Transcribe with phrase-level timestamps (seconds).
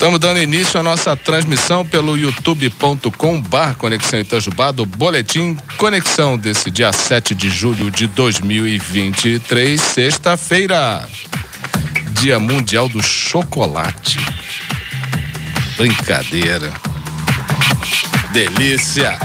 [0.00, 6.70] Estamos dando início à nossa transmissão pelo youtube.com bar Conexão Itajubá do Boletim Conexão desse
[6.70, 11.06] dia 7 de julho de 2023, sexta-feira.
[12.12, 14.18] Dia Mundial do Chocolate.
[15.76, 16.72] Brincadeira.
[18.32, 19.18] Delícia.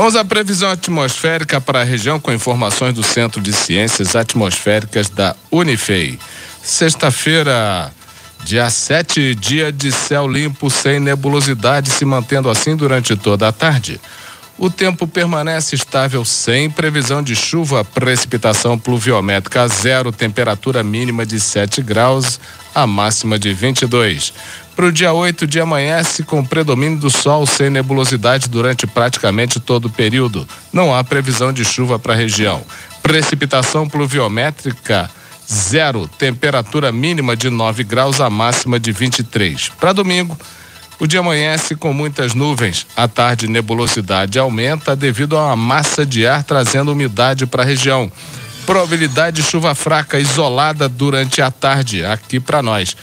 [0.00, 5.36] Vamos à previsão atmosférica para a região com informações do Centro de Ciências Atmosféricas da
[5.50, 6.18] Unifei.
[6.62, 7.92] Sexta-feira,
[8.42, 14.00] dia 7, dia de céu limpo sem nebulosidade, se mantendo assim durante toda a tarde.
[14.56, 21.82] O tempo permanece estável sem previsão de chuva, precipitação pluviométrica zero, temperatura mínima de 7
[21.82, 22.40] graus,
[22.74, 24.32] a máxima de 22.
[24.80, 29.84] Para o dia 8, dia amanhece com predomínio do sol sem nebulosidade durante praticamente todo
[29.84, 30.48] o período.
[30.72, 32.62] Não há previsão de chuva para a região.
[33.02, 35.10] Precipitação pluviométrica
[35.46, 39.68] zero, temperatura mínima de 9 graus, a máxima de 23.
[39.78, 40.34] Para domingo,
[40.98, 42.86] o dia amanhece com muitas nuvens.
[42.96, 48.10] À tarde, nebulosidade aumenta devido a uma massa de ar trazendo umidade para a região.
[48.64, 52.96] Probabilidade de chuva fraca isolada durante a tarde aqui para nós.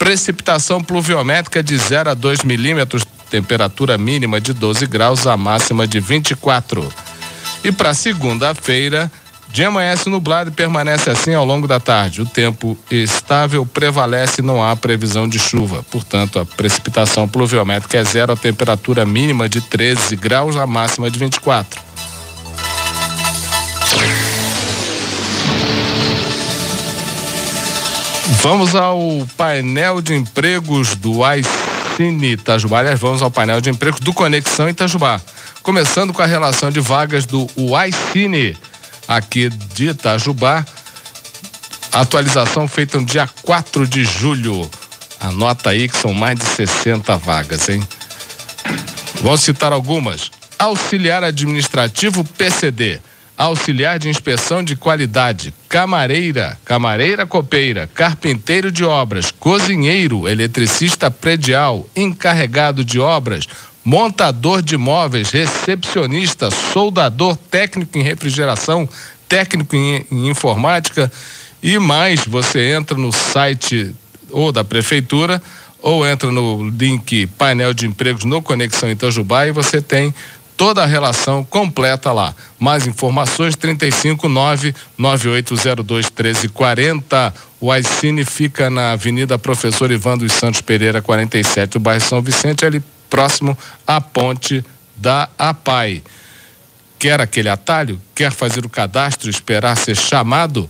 [0.00, 6.00] Precipitação pluviométrica de 0 a 2 milímetros, temperatura mínima de 12 graus, a máxima de
[6.00, 6.90] 24.
[7.62, 9.12] E para segunda-feira,
[9.52, 12.22] dia amanhece nublado e permanece assim ao longo da tarde.
[12.22, 15.84] O tempo estável prevalece, não há previsão de chuva.
[15.90, 21.18] Portanto, a precipitação pluviométrica é zero, a temperatura mínima de 13 graus, a máxima de
[21.18, 21.78] 24.
[28.42, 28.98] Vamos ao
[29.36, 32.78] painel de empregos do iCine Itajubá.
[32.78, 35.20] Aliás, vamos ao painel de empregos do Conexão Itajubá.
[35.62, 37.46] Começando com a relação de vagas do
[37.86, 38.56] iCine
[39.06, 40.64] aqui de Itajubá.
[41.92, 44.70] Atualização feita no dia 4 de julho.
[45.20, 47.86] Anota aí que são mais de 60 vagas, hein?
[49.20, 50.30] Vou citar algumas.
[50.58, 53.00] Auxiliar administrativo PCD
[53.40, 62.84] auxiliar de inspeção de qualidade, camareira, camareira copeira, carpinteiro de obras, cozinheiro, eletricista predial, encarregado
[62.84, 63.46] de obras,
[63.82, 68.86] montador de móveis, recepcionista, soldador, técnico em refrigeração,
[69.26, 71.10] técnico em, em informática
[71.62, 72.26] e mais.
[72.26, 73.94] Você entra no site
[74.30, 75.42] ou da prefeitura
[75.80, 80.14] ou entra no link painel de empregos no Conexão Itajubá e você tem
[80.60, 82.34] toda a relação completa lá.
[82.58, 87.34] Mais informações 359 9802 1340.
[87.58, 92.66] O iCine fica na Avenida Professor Ivan dos Santos Pereira 47, o bairro São Vicente,
[92.66, 93.56] ali próximo
[93.86, 94.62] à ponte
[94.94, 96.02] da APAI.
[96.98, 97.98] Quer aquele atalho?
[98.14, 100.68] Quer fazer o cadastro, esperar ser chamado?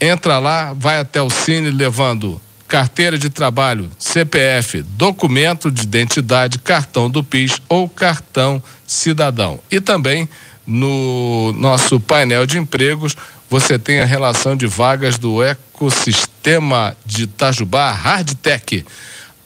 [0.00, 2.40] Entra lá, vai até o Cine levando
[2.74, 9.60] carteira de trabalho, CPF, documento de identidade, cartão do PIS ou cartão cidadão.
[9.70, 10.28] E também
[10.66, 13.16] no nosso painel de empregos
[13.48, 18.84] você tem a relação de vagas do ecossistema de Itajubá Hardtech,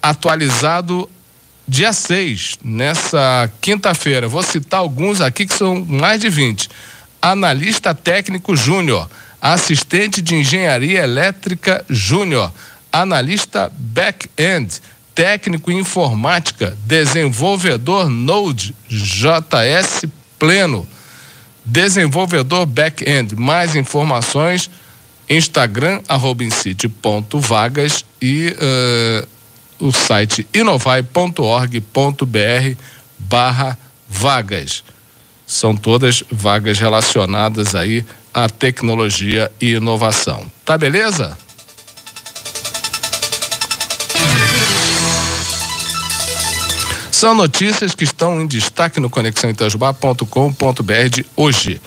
[0.01, 1.07] atualizado
[1.69, 4.27] dia 6, nessa quinta-feira.
[4.27, 6.71] Vou citar alguns aqui que são mais de 20.
[7.21, 9.07] Analista técnico júnior,
[9.39, 12.51] assistente de engenharia elétrica júnior,
[13.03, 14.81] analista back-end,
[15.15, 20.05] técnico em informática, desenvolvedor Node JS
[20.39, 20.87] pleno,
[21.65, 23.35] desenvolvedor back-end.
[23.35, 24.71] Mais informações,
[25.29, 26.45] Instagram, arroba
[27.35, 32.77] vagas e uh, o site inovai.org.br
[33.19, 33.79] barra
[34.09, 34.83] vagas.
[35.47, 40.51] São todas vagas relacionadas aí à tecnologia e inovação.
[40.65, 41.37] Tá beleza?
[47.19, 51.81] São notícias que estão em destaque no conexãoitajubá.com.br de hoje.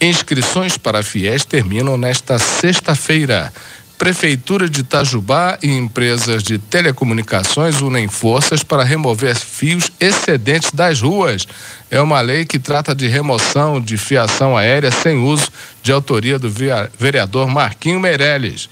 [0.00, 3.52] Inscrições para FIES terminam nesta sexta-feira.
[3.98, 11.48] Prefeitura de Itajubá e empresas de telecomunicações unem forças para remover fios excedentes das ruas.
[11.90, 15.50] É uma lei que trata de remoção de fiação aérea sem uso
[15.82, 16.48] de autoria do
[16.96, 18.70] vereador Marquinho Meirelles.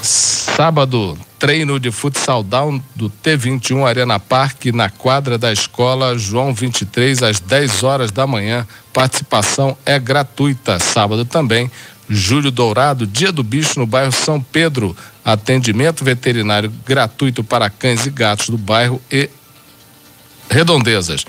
[0.00, 7.22] Sábado, treino de futsal down do T21 Arena Parque na quadra da escola João 23
[7.22, 8.66] às 10 horas da manhã.
[8.94, 10.78] Participação é gratuita.
[10.78, 11.70] Sábado também,
[12.08, 14.96] Júlio Dourado, Dia do Bicho no bairro São Pedro.
[15.22, 19.28] Atendimento veterinário gratuito para cães e gatos do bairro e
[20.48, 21.26] redondezas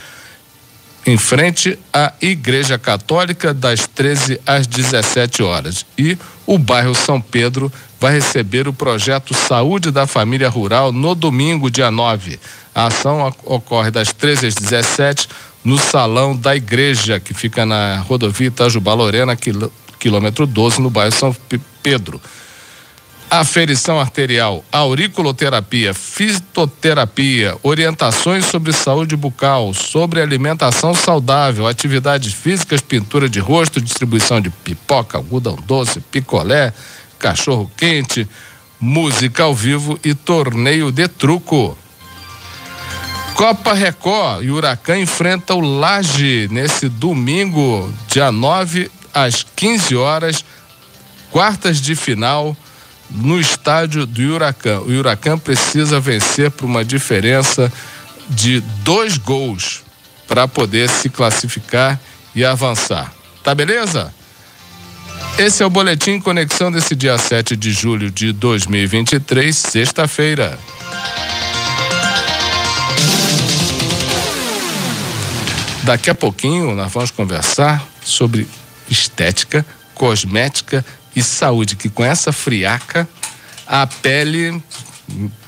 [1.05, 5.85] em frente à Igreja Católica, das 13 às 17 horas.
[5.97, 6.17] E
[6.47, 11.91] o bairro São Pedro vai receber o projeto Saúde da Família Rural no domingo, dia
[11.91, 12.39] 9.
[12.73, 15.29] A ação ocorre das 13 às 17
[15.63, 19.37] no salão da igreja, que fica na rodovia Itajubá Lorena,
[19.99, 21.35] quilômetro 12, no bairro São
[21.81, 22.19] Pedro
[23.29, 33.39] aferição arterial, auriculoterapia, fitoterapia, orientações sobre saúde bucal, sobre alimentação saudável, atividades físicas, pintura de
[33.39, 36.73] rosto, distribuição de pipoca, algodão doce, picolé,
[37.17, 38.27] cachorro quente,
[38.79, 41.77] música ao vivo e torneio de truco.
[43.33, 50.45] Copa Record e Huracan enfrenta o Laje nesse domingo, dia 9 às 15 horas,
[51.31, 52.55] quartas de final
[53.09, 54.79] no estádio do Huracan.
[54.81, 57.71] O Huracan precisa vencer por uma diferença
[58.29, 59.83] de dois gols
[60.27, 61.99] para poder se classificar
[62.33, 63.13] e avançar.
[63.43, 64.13] Tá beleza?
[65.37, 70.57] Esse é o Boletim Conexão desse dia 7 de julho de 2023, sexta-feira.
[75.83, 78.47] Daqui a pouquinho nós vamos conversar sobre
[78.89, 80.83] estética, cosmética
[81.15, 83.07] e saúde, que com essa friaca,
[83.65, 84.61] a pele,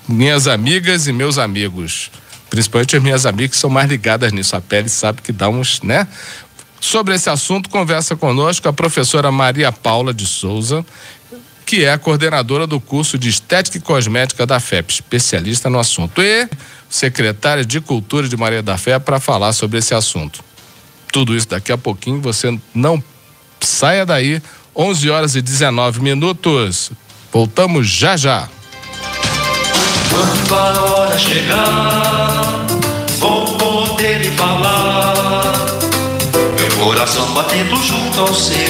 [0.07, 2.09] minhas amigas e meus amigos,
[2.49, 5.81] principalmente as minhas amigas que são mais ligadas nisso, a pele sabe que dá uns,
[5.81, 6.07] né?
[6.79, 10.85] Sobre esse assunto, conversa conosco a professora Maria Paula de Souza,
[11.65, 16.21] que é a coordenadora do curso de Estética e Cosmética da FEP, especialista no assunto,
[16.21, 16.47] e
[16.89, 20.41] secretária de Cultura de Maria da Fé para falar sobre esse assunto.
[21.11, 23.03] Tudo isso daqui a pouquinho, você não
[23.59, 24.41] saia daí,
[24.79, 26.91] 11 horas e 19 minutos.
[27.33, 28.47] Voltamos já já.
[30.12, 32.68] Quando a hora chegar,
[33.18, 35.56] vou poder falar.
[36.59, 38.68] Meu coração batendo junto ao seu.